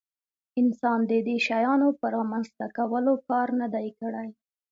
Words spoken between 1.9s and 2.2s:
په